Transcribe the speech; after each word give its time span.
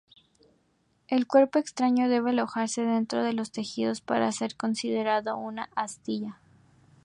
El 1.09 1.27
cuerpo 1.27 1.59
extraño 1.59 2.09
debe 2.09 2.31
alojarse 2.31 2.81
dentro 2.83 3.21
de 3.23 3.33
los 3.33 3.51
tejidos 3.51 4.01
para 4.01 4.31
ser 4.31 4.55
considerado 4.55 5.37
una 5.37 5.69
astilla. 5.75 6.39